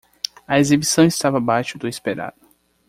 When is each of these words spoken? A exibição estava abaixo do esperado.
A 0.47 0.57
exibição 0.59 1.05
estava 1.05 1.37
abaixo 1.37 1.77
do 1.77 1.87
esperado. 1.87 2.41